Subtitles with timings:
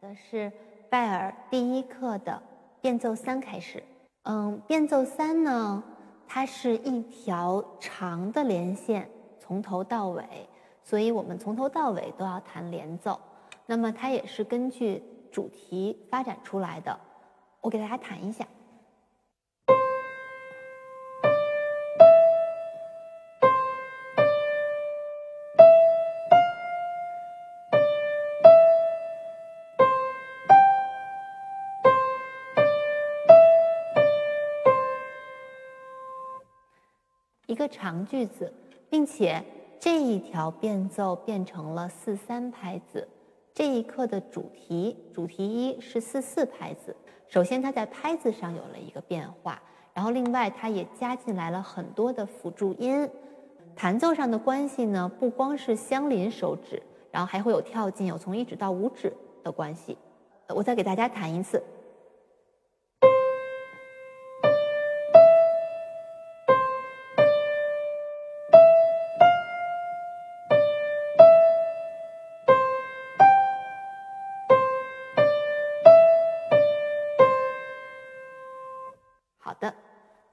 [0.00, 0.50] 的是
[0.88, 2.40] 拜尔第一课的
[2.80, 3.82] 变奏三开始。
[4.24, 5.82] 嗯，变奏三呢，
[6.26, 9.08] 它是一条长的连线，
[9.38, 10.24] 从头到尾，
[10.82, 13.18] 所以我们从头到尾都要弹连奏。
[13.66, 16.98] 那么它也是根据主题发展出来的。
[17.60, 18.46] 我给大家弹一下。
[37.48, 38.52] 一个长句子，
[38.90, 39.42] 并且
[39.80, 43.08] 这一条变奏变成了四三拍子。
[43.54, 46.94] 这一课的主题，主题一是四四拍子。
[47.26, 49.58] 首先，它在拍子上有了一个变化，
[49.94, 53.08] 然后另外它也加进来了很多的辅助音。
[53.74, 59.10] 弹奏上的关系呢，不光是相邻手指，然后还会有跳进，有从一指到五指
[59.42, 59.96] 的关系。
[60.54, 61.62] 我再给大家弹一次。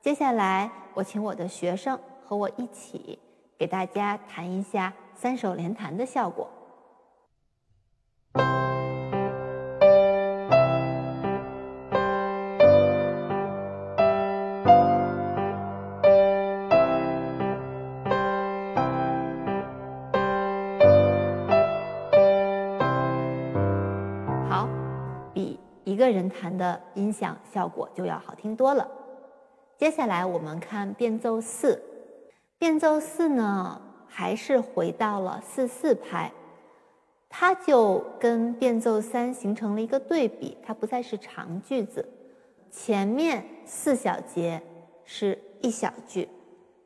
[0.06, 3.18] 接下来我请我的学生和我一起
[3.58, 6.48] 给大家弹一下三手连弹的效果。
[24.48, 24.70] 好，
[25.34, 28.88] 比一个人弹的音响效果就要好听多了。
[29.78, 31.82] 接下来我们看变奏四，
[32.58, 36.32] 变奏四呢还是回到了四四拍，
[37.28, 42.08] 它就跟变奏三形成了一个对比，它不再是长句子，
[42.72, 44.62] 前面四小节
[45.04, 46.30] 是一小句，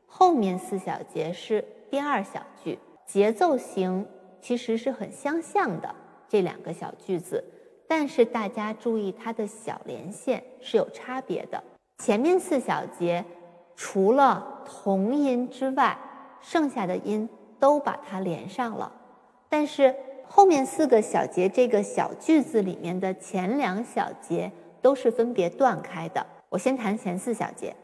[0.08, 4.04] 后面四小节是第二小句，节奏型
[4.42, 5.94] 其实是很相像的
[6.28, 7.44] 这两个小句子，
[7.88, 11.64] 但是大家注意它的小连线是有差别的。
[12.00, 13.24] 前面四小节
[13.76, 15.98] 除了同音之外，
[16.42, 17.28] 剩下的音
[17.60, 18.92] 都把它连上了。
[19.50, 19.94] 但是
[20.28, 24.52] 后面四个小节这个小句子里面的前两小节
[24.82, 26.26] 都是分别断开的。
[26.48, 27.76] 我先弹前四小节。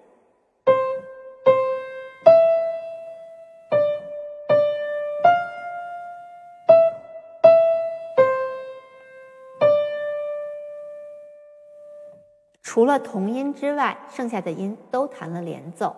[12.76, 15.96] 除了同音之外，剩下的音都弹了连奏。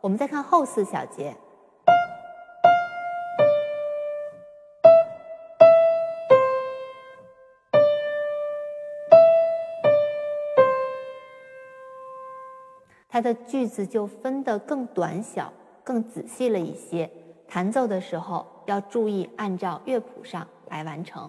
[0.00, 1.34] 我们再看后四小节，
[13.08, 15.52] 它的句子就分得更短小、
[15.82, 17.10] 更仔细了一些。
[17.48, 21.28] 弹奏的时候要注意按照乐谱上来完成。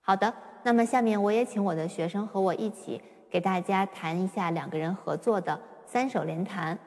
[0.00, 3.02] 好的，那么下面我也请我的学生和我一起。
[3.36, 6.78] 给大家谈一下两个人合作的三手连弹。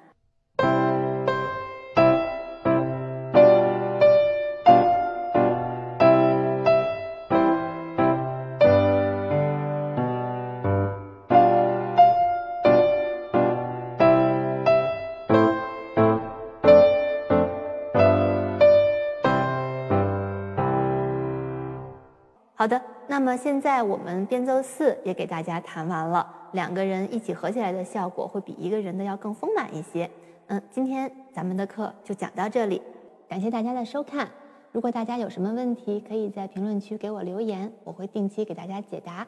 [22.56, 30.08] 好的，那么现在我们编奏四也给大家弹完了，两个人一起合起来的效果会比一个人的要更丰满一些。
[30.46, 32.80] 嗯，今天咱们的课就讲到这里，
[33.28, 34.30] 感谢大家的收看。
[34.72, 39.26] 如果大家有什么问题，可以在评论区给我留言，我会定期给大家解答。